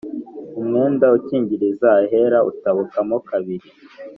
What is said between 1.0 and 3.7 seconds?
ukigirije ahera utbukamo kabiri